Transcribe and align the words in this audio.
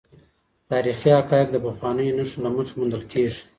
تاریخي 0.69 1.09
حقایق 1.17 1.47
د 1.51 1.57
پخوانیو 1.65 2.17
نښو 2.17 2.37
له 2.43 2.49
مخې 2.55 2.73
موندل 2.79 3.03
کیږي. 3.11 3.41